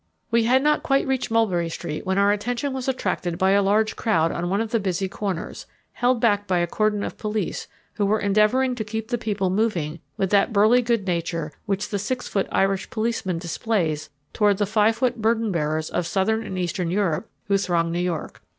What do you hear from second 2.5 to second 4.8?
was attracted by a large crowd on one of the